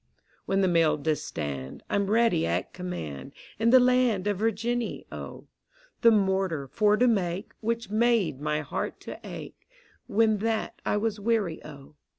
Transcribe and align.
When 0.47 0.61
the 0.61 0.67
Mill 0.67 0.97
doth 0.97 1.19
stand, 1.19 1.83
I'm 1.87 2.09
ready 2.09 2.47
at 2.47 2.73
command. 2.73 3.33
In 3.59 3.69
the 3.69 3.79
land 3.79 4.25
of 4.25 4.39
Virginny, 4.39 5.05
O: 5.11 5.45
The 6.01 6.09
Mortar 6.09 6.67
for 6.67 6.97
to 6.97 7.05
make. 7.07 7.51
Which 7.59 7.91
made 7.91 8.41
my 8.41 8.61
heart 8.61 8.99
to 9.01 9.19
ake, 9.23 9.69
When 10.07 10.39
that 10.39 10.81
I 10.87 10.97
was 10.97 11.19
weary, 11.19 11.63
O. 11.63 11.93